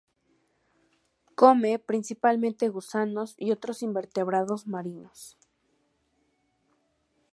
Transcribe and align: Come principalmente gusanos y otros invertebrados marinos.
Come 1.35 1.77
principalmente 1.77 2.69
gusanos 2.69 3.35
y 3.37 3.51
otros 3.51 3.83
invertebrados 3.83 4.65
marinos. 4.65 5.37